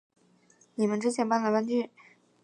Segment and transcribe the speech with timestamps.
[0.73, 1.91] 你们之前搬来搬去